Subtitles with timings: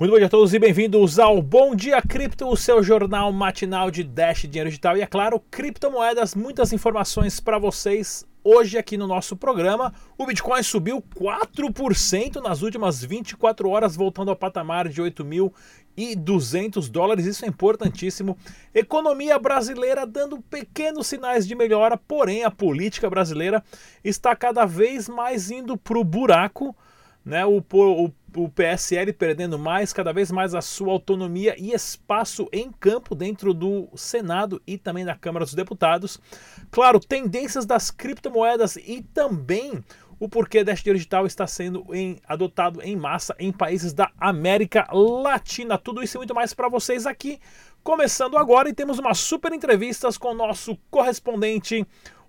[0.00, 3.90] Muito bom dia a todos e bem-vindos ao Bom Dia Cripto, o seu jornal matinal
[3.90, 6.34] de Dash Dinheiro Digital e, é claro, criptomoedas.
[6.34, 9.92] Muitas informações para vocês hoje aqui no nosso programa.
[10.16, 17.26] O Bitcoin subiu 4% nas últimas 24 horas, voltando ao patamar de 8.200 dólares.
[17.26, 18.36] Isso é importantíssimo.
[18.74, 23.62] Economia brasileira dando pequenos sinais de melhora, porém a política brasileira
[24.02, 26.74] está cada vez mais indo para o buraco.
[27.22, 32.48] Né, o, o o PSL perdendo mais, cada vez mais a sua autonomia e espaço
[32.52, 36.20] em campo dentro do Senado e também na Câmara dos Deputados.
[36.70, 39.82] Claro, tendências das criptomoedas e também
[40.20, 45.78] o porquê Dash Digital está sendo em, adotado em massa em países da América Latina.
[45.78, 47.40] Tudo isso e muito mais para vocês aqui.
[47.82, 51.86] Começando agora e temos uma super entrevista com o nosso correspondente,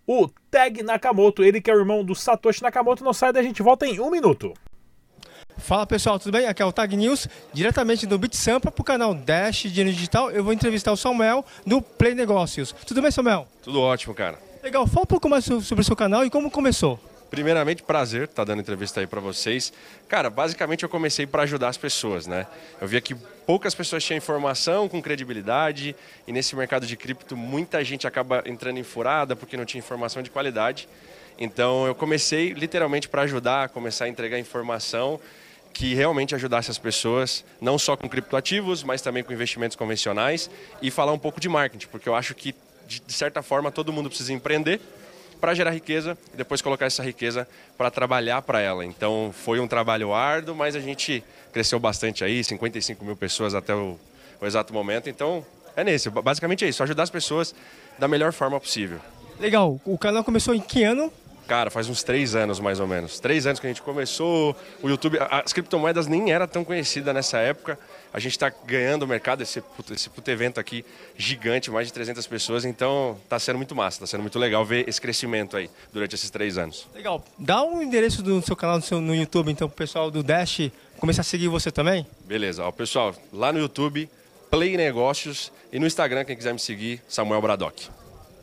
[0.07, 3.03] o Tag Nakamoto, ele que é o irmão do Satoshi Nakamoto.
[3.03, 4.53] Não sai da gente volta em um minuto.
[5.61, 6.47] Fala pessoal, tudo bem?
[6.47, 10.31] Aqui é o Tag News, diretamente do BitSampa para o canal Dash Dinheiro Digital.
[10.31, 12.73] Eu vou entrevistar o Samuel do Play Negócios.
[12.85, 13.47] Tudo bem, Samuel?
[13.61, 14.39] Tudo ótimo, cara.
[14.63, 16.99] Legal, fala um pouco mais sobre o seu canal e como começou.
[17.29, 19.71] Primeiramente, prazer estar tá dando entrevista aí para vocês.
[20.09, 22.47] Cara, basicamente eu comecei para ajudar as pessoas, né?
[22.81, 23.13] Eu via que
[23.45, 25.95] poucas pessoas tinham informação com credibilidade
[26.27, 30.23] e nesse mercado de cripto muita gente acaba entrando em furada porque não tinha informação
[30.23, 30.89] de qualidade.
[31.39, 35.19] Então eu comecei literalmente para ajudar, começar a entregar informação
[35.73, 40.49] que realmente ajudasse as pessoas, não só com criptoativos, mas também com investimentos convencionais
[40.81, 42.53] e falar um pouco de marketing, porque eu acho que
[42.87, 44.81] de certa forma todo mundo precisa empreender
[45.39, 48.85] para gerar riqueza e depois colocar essa riqueza para trabalhar para ela.
[48.85, 53.73] Então foi um trabalho árduo, mas a gente cresceu bastante aí, 55 mil pessoas até
[53.73, 53.97] o,
[54.39, 55.09] o exato momento.
[55.09, 55.43] Então
[55.75, 57.55] é nesse, basicamente é isso, ajudar as pessoas
[57.97, 58.99] da melhor forma possível.
[59.39, 61.11] Legal, o canal começou em que ano?
[61.51, 63.19] Cara, faz uns três anos mais ou menos.
[63.19, 64.55] Três anos que a gente começou.
[64.81, 67.77] O YouTube, as criptomoedas nem era tão conhecida nessa época.
[68.13, 69.61] A gente está ganhando o mercado, esse,
[69.91, 70.85] esse puto evento aqui
[71.17, 72.63] gigante, mais de 300 pessoas.
[72.63, 76.29] Então está sendo muito massa, está sendo muito legal ver esse crescimento aí durante esses
[76.29, 76.87] três anos.
[76.95, 77.21] Legal.
[77.37, 80.23] Dá um endereço do seu canal no, seu, no YouTube, então, para o pessoal do
[80.23, 82.07] Dash começar a seguir você também.
[82.23, 82.63] Beleza.
[82.63, 84.09] Ó, pessoal, lá no YouTube,
[84.49, 87.89] Play Negócios e no Instagram, quem quiser me seguir, Samuel Bradock.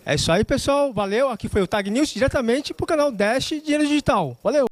[0.08, 0.90] É isso aí, pessoal.
[0.90, 1.28] Valeu.
[1.28, 4.38] Aqui foi o Tag News diretamente para o canal Dash Dinheiro Digital.
[4.42, 4.64] Valeu.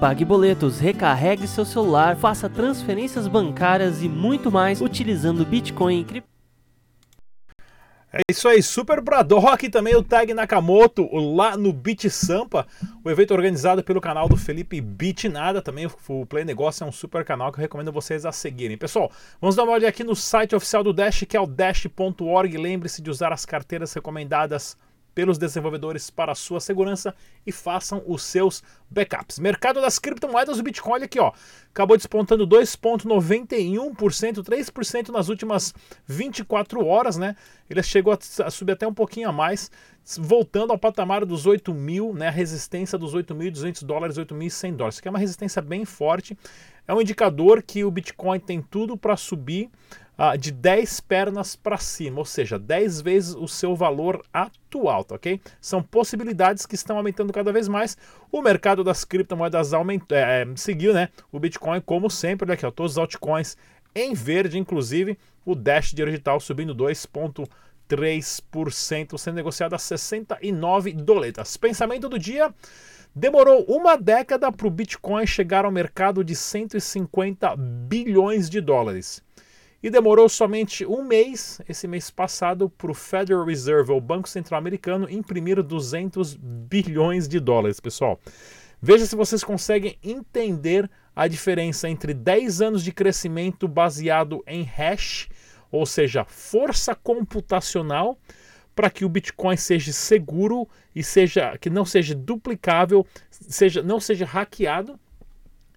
[0.00, 6.30] Pague boletos, recarregue seu celular, faça transferências bancárias e muito mais utilizando Bitcoin e cripto.
[8.12, 12.66] É isso aí, Super Braddock e também o Tag Nakamoto lá no Beat Sampa,
[13.04, 16.90] o evento organizado pelo canal do Felipe Beat Nada, também o Play Negócio é um
[16.90, 18.76] super canal que eu recomendo vocês a seguirem.
[18.76, 22.58] Pessoal, vamos dar uma olhada aqui no site oficial do Dash, que é o dash.org.
[22.58, 24.76] Lembre-se de usar as carteiras recomendadas
[25.14, 27.14] pelos desenvolvedores para sua segurança
[27.46, 29.38] e façam os seus backups.
[29.38, 31.32] Mercado das criptomoedas, o Bitcoin aqui, ó,
[31.70, 35.74] acabou despontando 2,91%, 3% nas últimas
[36.06, 37.36] 24 horas, né?
[37.68, 39.70] Ele chegou a subir até um pouquinho a mais,
[40.18, 42.28] voltando ao patamar dos 8 mil, né?
[42.28, 44.94] A resistência dos 8.200 dólares, 8.100 dólares.
[44.94, 46.36] Isso aqui é uma resistência bem forte.
[46.86, 49.70] É um indicador que o Bitcoin tem tudo para subir
[50.20, 55.14] uh, de 10 pernas para cima, ou seja, 10 vezes o seu valor atual, tá
[55.14, 55.40] ok?
[55.60, 57.96] São possibilidades que estão aumentando cada vez mais.
[58.30, 61.08] O mercado das criptomoedas aumentou, é, seguiu, né?
[61.32, 63.56] O Bitcoin, como sempre, olha aqui, ó, todos os altcoins
[63.94, 71.56] em verde, inclusive o Dash Digital subindo 2,3%, sendo negociado a 69 doletas.
[71.56, 72.54] Pensamento do dia.
[73.12, 79.20] Demorou uma década para o Bitcoin chegar ao mercado de 150 bilhões de dólares.
[79.82, 84.58] E demorou somente um mês, esse mês passado, para o Federal Reserve, o Banco Central
[84.58, 88.20] Americano, imprimir 200 bilhões de dólares, pessoal.
[88.82, 95.30] Veja se vocês conseguem entender a diferença entre 10 anos de crescimento baseado em hash,
[95.72, 98.18] ou seja, força computacional,
[98.74, 104.26] para que o Bitcoin seja seguro e seja que não seja duplicável, seja não seja
[104.26, 104.98] hackeado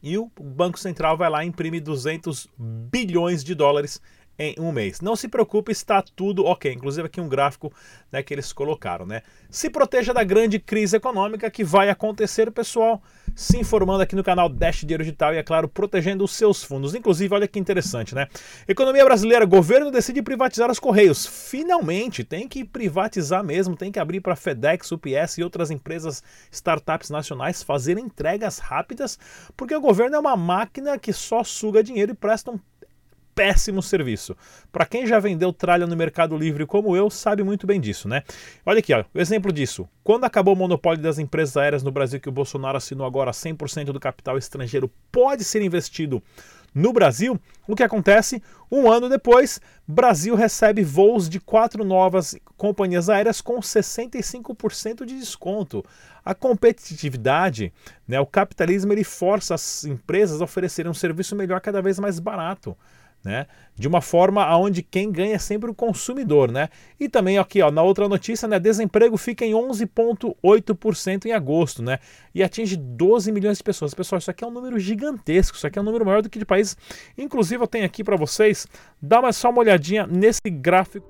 [0.03, 4.01] e o Banco Central vai lá e imprime 200 bilhões de dólares
[4.37, 5.01] em um mês.
[5.01, 6.71] Não se preocupe, está tudo ok.
[6.71, 7.71] Inclusive aqui um gráfico
[8.11, 9.05] né, que eles colocaram.
[9.05, 9.21] Né?
[9.49, 13.01] Se proteja da grande crise econômica que vai acontecer, pessoal.
[13.35, 16.93] Se informando aqui no canal Dash Dinheiro Digital e, é claro, protegendo os seus fundos.
[16.93, 18.27] Inclusive, olha que interessante, né?
[18.67, 21.25] Economia brasileira, governo decide privatizar os Correios.
[21.25, 27.09] Finalmente, tem que privatizar mesmo, tem que abrir para FedEx, UPS e outras empresas, startups
[27.09, 29.17] nacionais fazerem entregas rápidas,
[29.55, 32.59] porque o governo é uma máquina que só suga dinheiro e presta um
[33.33, 34.35] péssimo serviço.
[34.71, 38.23] Para quem já vendeu tralha no Mercado Livre como eu, sabe muito bem disso, né?
[38.65, 39.87] Olha aqui, ó, o exemplo disso.
[40.03, 43.85] Quando acabou o monopólio das empresas aéreas no Brasil, que o Bolsonaro assinou agora 100%
[43.85, 46.21] do capital estrangeiro pode ser investido
[46.73, 48.41] no Brasil, o que acontece?
[48.71, 55.85] Um ano depois, Brasil recebe voos de quatro novas companhias aéreas com 65% de desconto.
[56.25, 57.71] A competitividade,
[58.07, 62.19] né, o capitalismo, ele força as empresas a oferecerem um serviço melhor cada vez mais
[62.19, 62.75] barato
[63.23, 63.47] né?
[63.75, 66.69] De uma forma aonde quem ganha é sempre o consumidor, né?
[66.99, 71.99] E também aqui, ó, na outra notícia, né, desemprego fica em 11.8% em agosto, né?
[72.35, 73.93] E atinge 12 milhões de pessoas.
[73.93, 76.37] Pessoal, isso aqui é um número gigantesco, isso aqui é um número maior do que
[76.37, 76.75] de países.
[77.17, 78.67] Inclusive eu tenho aqui para vocês,
[79.01, 81.07] dá uma, só uma olhadinha nesse gráfico.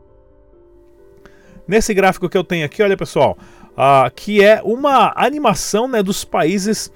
[1.67, 3.37] Nesse gráfico que eu tenho aqui, olha pessoal,
[3.71, 6.91] uh, que é uma animação né, dos países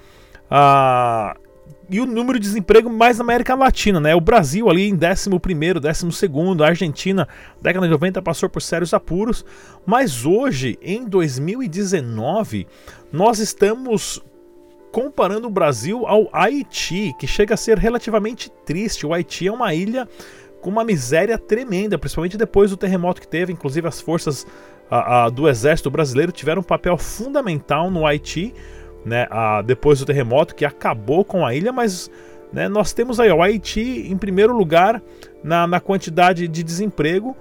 [0.52, 1.47] uh,
[1.90, 4.14] e o número de desemprego mais na América Latina, né?
[4.14, 7.28] O Brasil ali em 11 primeiro, 12 segundo, a Argentina,
[7.62, 9.46] década de 90 passou por sérios apuros,
[9.86, 12.68] mas hoje, em 2019,
[13.12, 14.22] nós estamos
[14.92, 19.06] comparando o Brasil ao Haiti, que chega a ser relativamente triste.
[19.06, 20.08] O Haiti é uma ilha
[20.62, 24.46] com uma miséria tremenda, principalmente depois do terremoto que teve, inclusive as forças
[24.90, 28.54] a, a, do exército brasileiro tiveram um papel fundamental no Haiti
[29.08, 32.12] né, a, depois do terremoto que acabou com a ilha, mas
[32.52, 35.02] né, nós temos aí o Haiti em primeiro lugar
[35.44, 37.36] na, na quantidade de desemprego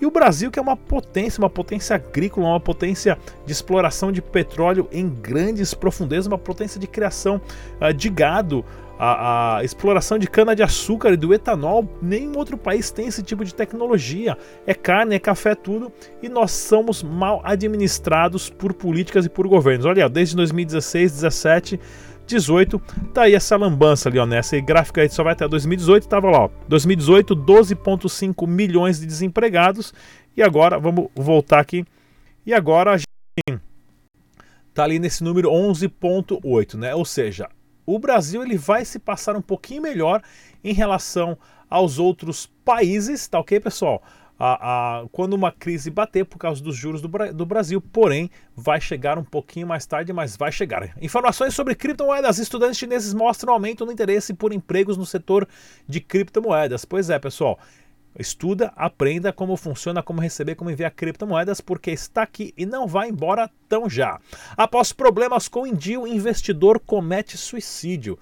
[0.00, 3.16] e o Brasil, que é uma potência, uma potência agrícola, uma potência
[3.46, 7.40] de exploração de petróleo em grandes profundezas, uma potência de criação
[7.80, 8.64] uh, de gado,
[9.04, 13.52] a, a exploração de cana-de-açúcar e do etanol, nenhum outro país tem esse tipo de
[13.52, 14.38] tecnologia.
[14.64, 19.86] É carne, é café, tudo, e nós somos mal administrados por políticas e por governos.
[19.86, 21.80] Olha, desde 2016, 17,
[22.28, 22.80] 18,
[23.12, 24.62] tá aí essa lambança ali, ó, nessa né?
[24.62, 29.92] gráfica aí só vai até 2018, tava lá, ó, 2018, 12.5 milhões de desempregados,
[30.36, 31.84] e agora, vamos voltar aqui,
[32.46, 33.60] e agora a gente
[34.72, 37.48] tá ali nesse número 11.8, né, ou seja,
[37.86, 40.22] o Brasil ele vai se passar um pouquinho melhor
[40.62, 41.36] em relação
[41.68, 44.02] aos outros países, tá ok, pessoal?
[44.38, 48.80] A, a, quando uma crise bater por causa dos juros do, do, Brasil, porém vai
[48.80, 50.90] chegar um pouquinho mais tarde, mas vai chegar.
[51.00, 55.46] Informações sobre criptomoedas: estudantes chineses mostram aumento no interesse por empregos no setor
[55.86, 56.84] de criptomoedas.
[56.84, 57.58] Pois é, pessoal.
[58.18, 63.08] Estuda, aprenda como funciona, como receber, como enviar criptomoedas, porque está aqui e não vai
[63.08, 64.20] embora tão já.
[64.56, 65.66] Após problemas com o
[66.06, 68.18] investidor comete suicídio.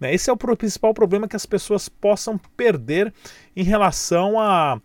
[0.00, 3.12] Né, esse é o principal problema que as pessoas possam perder
[3.54, 4.80] em relação a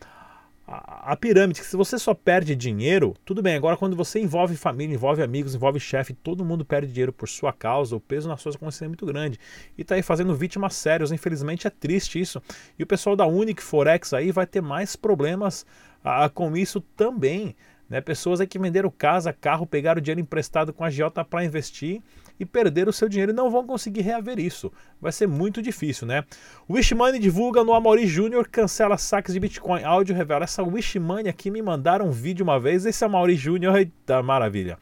[0.71, 3.55] a, pirâmide, que se você só perde dinheiro, tudo bem.
[3.55, 7.51] Agora, quando você envolve família, envolve amigos, envolve chefe, todo mundo perde dinheiro por sua
[7.51, 9.39] causa, o peso nas suas consciências é muito grande.
[9.75, 11.11] E tá aí fazendo vítimas sérias.
[11.11, 12.39] Infelizmente é triste isso.
[12.77, 15.65] E o pessoal da Unic Forex aí vai ter mais problemas
[16.03, 17.55] a, com isso também.
[17.89, 17.99] Né?
[17.99, 21.99] Pessoas aí que venderam casa, carro, pegaram dinheiro emprestado com a Giota para investir
[22.39, 24.71] e perderam o seu dinheiro e não vão conseguir reaver isso.
[25.01, 26.23] Vai ser muito difícil, né?
[26.69, 29.83] Wishmoney divulga no Amori Júnior, cancela saques de Bitcoin.
[29.83, 30.43] Áudio revela.
[30.43, 32.85] Essa Wishmoney aqui me mandaram um vídeo uma vez.
[32.85, 34.77] Esse Amori Júnior, eita maravilha.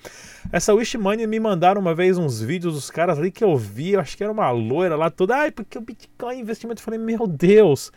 [0.52, 3.94] Essa Wishmoney me mandaram uma vez uns vídeos dos caras ali que eu vi.
[3.94, 5.36] Eu acho que era uma loira lá toda.
[5.36, 6.82] Ai, porque o Bitcoin é investimento.
[6.82, 7.92] Eu falei, meu Deus.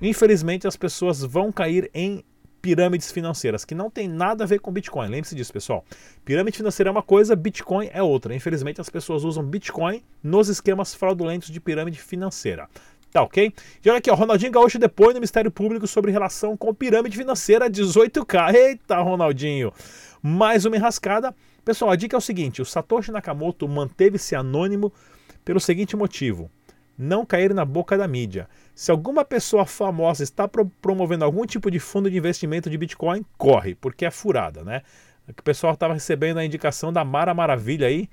[0.00, 2.24] Infelizmente as pessoas vão cair em
[2.62, 5.08] pirâmides financeiras, que não tem nada a ver com Bitcoin.
[5.08, 5.84] Lembre-se disso, pessoal.
[6.24, 8.34] Pirâmide financeira é uma coisa, Bitcoin é outra.
[8.34, 12.68] Infelizmente, as pessoas usam Bitcoin nos esquemas fraudulentos de pirâmide financeira.
[13.10, 13.52] Tá ok?
[13.84, 17.68] E olha aqui, ó, Ronaldinho Gaúcho depõe no Ministério Público sobre relação com pirâmide financeira
[17.68, 18.54] 18K.
[18.54, 19.72] Eita, Ronaldinho!
[20.22, 21.34] Mais uma enrascada.
[21.64, 24.92] Pessoal, a dica é o seguinte: o Satoshi Nakamoto manteve-se anônimo
[25.44, 26.48] pelo seguinte motivo
[26.96, 28.48] não cair na boca da mídia.
[28.74, 33.24] Se alguma pessoa famosa está pro promovendo algum tipo de fundo de investimento de Bitcoin,
[33.36, 34.82] corre, porque é furada, né?
[35.28, 38.08] O pessoal estava recebendo a indicação da Mara Maravilha aí,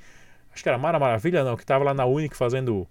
[0.54, 2.88] acho que era Mara Maravilha não, que estava lá na Unic fazendo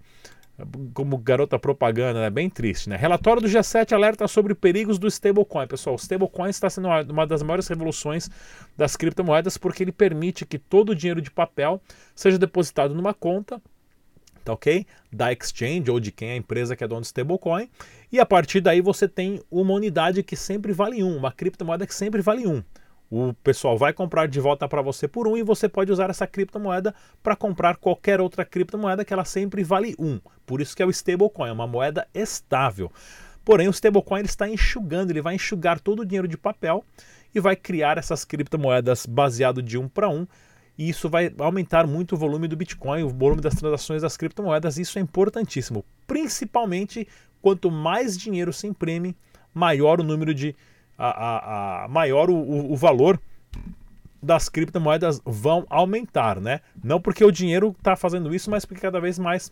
[0.93, 2.29] como garota propaganda, né?
[2.29, 2.95] bem triste, né?
[2.95, 5.67] Relatório do G7 alerta sobre perigos do stablecoin.
[5.67, 8.29] Pessoal, o stablecoin está sendo uma das maiores revoluções
[8.75, 11.81] das criptomoedas porque ele permite que todo o dinheiro de papel
[12.13, 13.61] seja depositado numa conta
[14.49, 14.85] tá ok?
[15.11, 17.69] Da exchange ou de quem é a empresa que é dona do stablecoin.
[18.11, 21.93] E a partir daí você tem uma unidade que sempre vale um, uma criptomoeda que
[21.93, 22.63] sempre vale um.
[23.11, 26.27] O pessoal vai comprar de volta para você por um e você pode usar essa
[26.27, 30.19] criptomoeda para comprar qualquer outra criptomoeda que ela sempre vale um.
[30.45, 32.91] Por isso que é o stablecoin, é uma moeda estável.
[33.43, 36.85] Porém, o stablecoin ele está enxugando, ele vai enxugar todo o dinheiro de papel
[37.33, 40.27] e vai criar essas criptomoedas baseado de um para um,
[40.79, 44.77] e isso vai aumentar muito o volume do Bitcoin, o volume das transações das criptomoedas.
[44.77, 47.05] Isso é importantíssimo, principalmente
[47.41, 49.13] quanto mais dinheiro se imprime,
[49.53, 50.55] maior o número de.
[50.97, 53.19] A, a, a maior o, o, o valor
[54.23, 56.61] das criptomoedas vão aumentar, né?
[56.81, 59.51] Não porque o dinheiro está fazendo isso, mas porque cada vez mais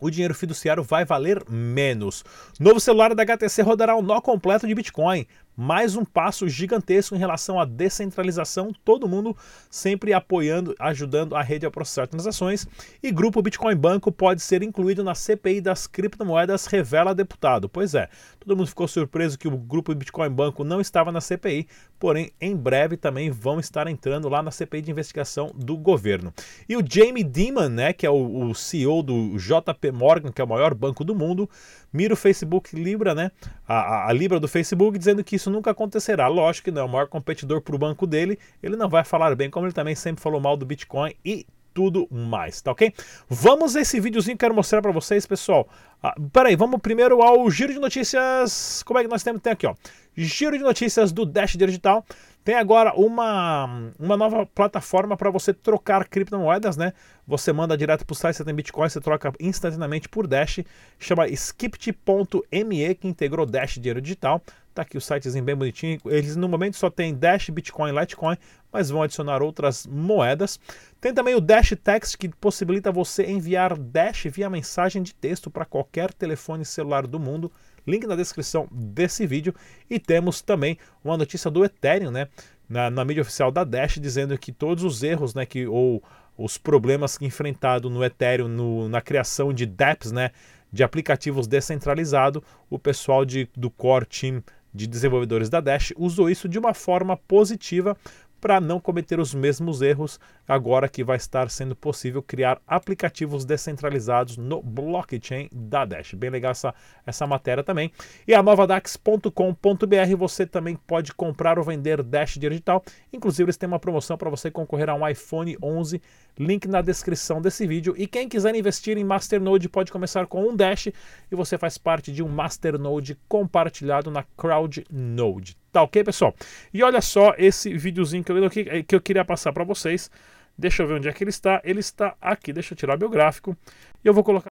[0.00, 2.24] o dinheiro fiduciário vai valer menos.
[2.60, 5.26] Novo celular da HTC rodará um nó completo de Bitcoin.
[5.58, 9.34] Mais um passo gigantesco em relação à descentralização, todo mundo
[9.70, 12.66] sempre apoiando, ajudando a rede a processar transações.
[13.02, 17.70] E grupo Bitcoin Banco pode ser incluído na CPI das criptomoedas, revela deputado.
[17.70, 21.66] Pois é, todo mundo ficou surpreso que o grupo Bitcoin Banco não estava na CPI,
[21.98, 26.34] porém em breve também vão estar entrando lá na CPI de investigação do governo.
[26.68, 30.44] E o Jamie Dimon, né, que é o, o CEO do JP Morgan, que é
[30.44, 31.48] o maior banco do mundo,
[31.96, 33.30] mira o Facebook Libra, né,
[33.66, 36.26] a, a Libra do Facebook, dizendo que isso isso nunca acontecerá.
[36.26, 39.34] Lógico que não é o maior competidor para o banco dele, ele não vai falar
[39.36, 42.92] bem, como ele também sempre falou mal do Bitcoin e tudo mais, tá ok?
[43.28, 45.68] Vamos a esse videozinho que quero mostrar para vocês, pessoal.
[46.02, 48.82] Ah, peraí, vamos primeiro ao giro de notícias.
[48.82, 49.42] Como é que nós temos?
[49.42, 49.74] Tem aqui, ó.
[50.16, 52.04] Giro de notícias do Dash Digital.
[52.46, 56.92] Tem agora uma, uma nova plataforma para você trocar criptomoedas, né?
[57.26, 60.60] Você manda direto para o site, você tem Bitcoin, você troca instantaneamente por Dash.
[60.96, 64.40] Chama Skipt.me, que integrou Dash Dinheiro Digital.
[64.72, 65.98] Tá aqui o sitezinho bem bonitinho.
[66.04, 68.36] Eles no momento só tem Dash, Bitcoin, Litecoin,
[68.72, 70.60] mas vão adicionar outras moedas.
[71.00, 75.64] Tem também o Dash Text, que possibilita você enviar Dash via mensagem de texto para
[75.64, 77.50] qualquer telefone celular do mundo.
[77.86, 79.54] Link na descrição desse vídeo.
[79.88, 82.28] E temos também uma notícia do Ethereum, né?
[82.68, 85.46] Na, na mídia oficial da Dash, dizendo que todos os erros, né?
[85.46, 86.02] Que, ou
[86.36, 90.30] os problemas enfrentados no Ethereum no, na criação de dApps, né?
[90.72, 94.42] De aplicativos descentralizados, o pessoal de, do core team
[94.74, 97.96] de desenvolvedores da Dash usou isso de uma forma positiva
[98.40, 104.36] para não cometer os mesmos erros agora que vai estar sendo possível criar aplicativos descentralizados
[104.36, 106.14] no blockchain da Dash.
[106.14, 106.74] Bem legal essa,
[107.04, 107.90] essa matéria também.
[108.26, 112.82] E a novadax.com.br você também pode comprar ou vender Dash digital.
[113.12, 116.00] Inclusive eles têm uma promoção para você concorrer a um iPhone 11,
[116.38, 117.94] link na descrição desse vídeo.
[117.96, 120.92] E quem quiser investir em Masternode pode começar com um Dash e
[121.32, 125.56] você faz parte de um Masternode compartilhado na CrowdNode.
[125.76, 126.34] Tá ok, pessoal?
[126.72, 128.50] E olha só esse videozinho que eu,
[128.82, 130.10] que eu queria passar para vocês.
[130.56, 131.60] Deixa eu ver onde é que ele está.
[131.62, 132.50] Ele está aqui.
[132.50, 133.54] Deixa eu tirar o biográfico.
[134.02, 134.48] E eu vou colocar.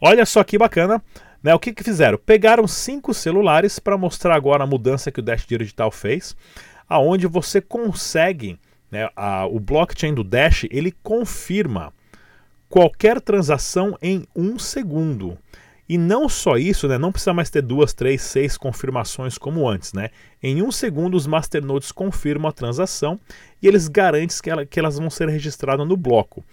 [0.00, 1.02] Olha só que bacana.
[1.42, 2.18] Né, o que, que fizeram?
[2.18, 6.36] Pegaram cinco celulares para mostrar agora a mudança que o Dash Digital fez,
[6.88, 8.60] aonde você consegue,
[8.92, 11.92] né, a, o blockchain do Dash, ele confirma
[12.68, 15.38] qualquer transação em um segundo.
[15.88, 16.98] E não só isso, né?
[16.98, 20.10] Não precisa mais ter duas, três, seis confirmações como antes, né?
[20.42, 23.18] Em um segundo, os masternodes confirmam a transação
[23.62, 26.44] e eles garantem que, ela, que elas vão ser registradas no bloco.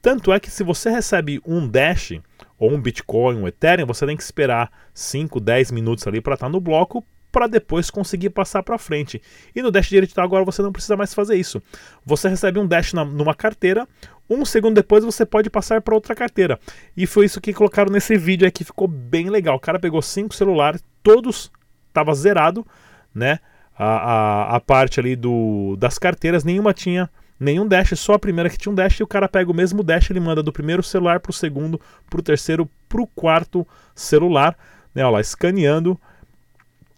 [0.00, 2.12] Tanto é que se você recebe um Dash
[2.56, 6.46] ou um Bitcoin, um Ethereum, você tem que esperar 5, 10 minutos ali para estar
[6.46, 7.04] tá no bloco
[7.34, 9.20] para depois conseguir passar para frente.
[9.56, 11.60] E no Dash Digital agora você não precisa mais fazer isso.
[12.06, 13.88] Você recebe um Dash na, numa carteira,
[14.30, 16.60] um segundo depois você pode passar para outra carteira.
[16.96, 19.56] E foi isso que colocaram nesse vídeo aqui, ficou bem legal.
[19.56, 21.50] O cara pegou cinco celulares, todos
[21.92, 22.64] tava zerado,
[23.12, 23.40] né?
[23.76, 27.10] A, a, a parte ali do, das carteiras, nenhuma tinha
[27.40, 29.82] nenhum dash, só a primeira que tinha um dash, e o cara pega o mesmo
[29.82, 33.66] dash, ele manda do primeiro celular para o segundo, para o terceiro, para o quarto
[33.92, 34.56] celular,
[34.94, 35.04] né?
[35.04, 35.98] Olha lá, escaneando.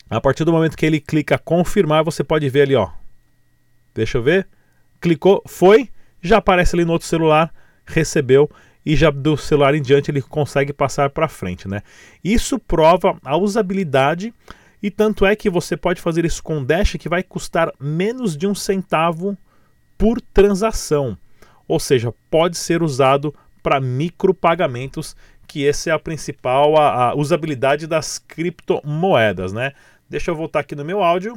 [0.09, 2.91] A partir do momento que ele clica confirmar, você pode ver ali, ó.
[3.95, 4.47] Deixa eu ver.
[5.01, 5.89] Clicou, foi,
[6.23, 7.53] já aparece ali no outro celular,
[7.85, 8.51] recebeu
[8.85, 11.83] e já do celular em diante ele consegue passar para frente, né?
[12.23, 14.33] Isso prova a usabilidade
[14.81, 18.47] e tanto é que você pode fazer isso com Dash que vai custar menos de
[18.47, 19.37] um centavo
[19.99, 21.19] por transação,
[21.67, 25.17] ou seja, pode ser usado para micropagamentos,
[25.49, 29.73] que essa é a principal a, a usabilidade das criptomoedas, né?
[30.09, 31.37] Deixa eu voltar aqui no meu áudio.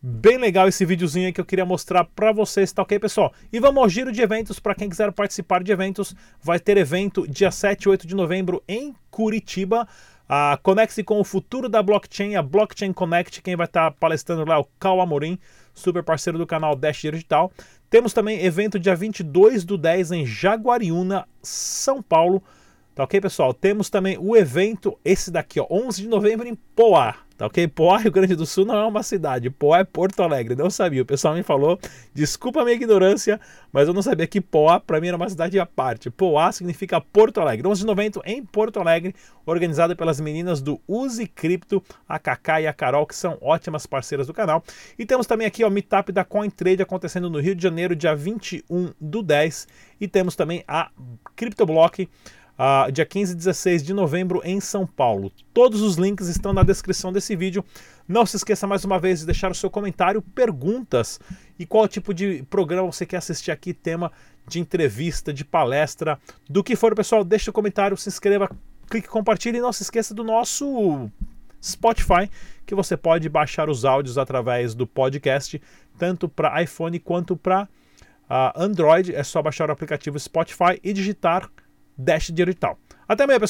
[0.00, 3.32] Bem legal esse videozinho que eu queria mostrar para vocês, tá ok, pessoal?
[3.52, 7.26] E vamos ao giro de eventos, para quem quiser participar de eventos, vai ter evento
[7.26, 9.88] dia 7 e 8 de novembro em Curitiba.
[10.28, 14.44] Ah, Conecte-se com o futuro da blockchain, a Blockchain Connect, quem vai estar tá palestrando
[14.44, 15.36] lá é o Cal Amorim,
[15.74, 17.50] super parceiro do canal Dash Digital.
[17.90, 22.40] Temos também evento dia 22 do 10 em Jaguariúna, São Paulo.
[22.98, 23.54] Tá ok, pessoal?
[23.54, 27.14] Temos também o evento, esse daqui, ó, 11 de novembro em Poá.
[27.36, 27.68] Tá ok?
[27.68, 29.48] Poá, Rio Grande do Sul não é uma cidade.
[29.48, 30.56] Poá é Porto Alegre.
[30.56, 31.02] Não sabia.
[31.02, 31.78] O pessoal me falou.
[32.12, 33.40] Desculpa a minha ignorância,
[33.72, 36.10] mas eu não sabia que Poá, para mim, era uma cidade à parte.
[36.10, 37.68] Poá significa Porto Alegre.
[37.68, 39.14] 11 de novembro em Porto Alegre,
[39.46, 44.26] organizado pelas meninas do Use Cripto, a Kaká e a Carol, que são ótimas parceiras
[44.26, 44.60] do canal.
[44.98, 48.92] E temos também aqui o Meetup da CoinTrade acontecendo no Rio de Janeiro, dia 21
[49.00, 49.68] do 10.
[50.00, 50.90] E temos também a
[51.36, 52.08] CryptoBlock
[52.58, 55.30] uh, dia 15 e 16 de novembro em São Paulo.
[55.54, 57.64] Todos os links estão na descrição desse vídeo.
[58.06, 61.20] Não se esqueça mais uma vez de deixar o seu comentário, perguntas
[61.58, 64.10] e qual tipo de programa você quer assistir aqui, tema
[64.46, 67.22] de entrevista, de palestra, do que for, pessoal.
[67.22, 68.50] Deixe o comentário, se inscreva,
[68.88, 71.10] clique, compartilhe e não se esqueça do nosso
[71.62, 72.30] Spotify,
[72.64, 75.60] que você pode baixar os áudios através do podcast,
[75.98, 77.68] tanto para iPhone quanto para uh,
[78.30, 79.14] ah, Android.
[79.14, 81.50] É só baixar o aplicativo Spotify e digitar
[81.98, 82.78] Dash Digital.
[83.08, 83.46] Até amanhã, pessoal.